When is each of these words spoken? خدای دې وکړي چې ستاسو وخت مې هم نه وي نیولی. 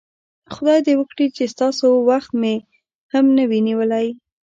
خدای 0.53 0.79
دې 0.85 0.93
وکړي 0.97 1.27
چې 1.35 1.51
ستاسو 1.53 1.87
وخت 2.09 2.31
مې 2.41 2.55
هم 3.13 3.25
نه 3.37 3.43
وي 3.49 3.59
نیولی. 3.67 4.07